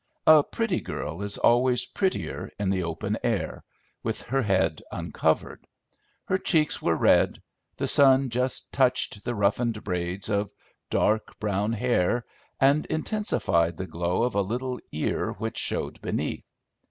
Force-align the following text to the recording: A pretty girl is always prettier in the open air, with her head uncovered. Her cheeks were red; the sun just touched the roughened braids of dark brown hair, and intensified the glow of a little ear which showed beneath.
A 0.25 0.41
pretty 0.41 0.81
girl 0.81 1.21
is 1.21 1.37
always 1.37 1.85
prettier 1.85 2.49
in 2.59 2.71
the 2.71 2.81
open 2.81 3.19
air, 3.23 3.63
with 4.01 4.23
her 4.23 4.41
head 4.41 4.81
uncovered. 4.91 5.63
Her 6.25 6.39
cheeks 6.39 6.81
were 6.81 6.95
red; 6.95 7.39
the 7.77 7.85
sun 7.87 8.31
just 8.31 8.71
touched 8.71 9.23
the 9.23 9.35
roughened 9.35 9.83
braids 9.83 10.27
of 10.27 10.51
dark 10.89 11.39
brown 11.39 11.73
hair, 11.73 12.25
and 12.59 12.87
intensified 12.87 13.77
the 13.77 13.85
glow 13.85 14.23
of 14.23 14.33
a 14.33 14.41
little 14.41 14.79
ear 14.91 15.33
which 15.33 15.59
showed 15.59 16.01
beneath. 16.01 16.49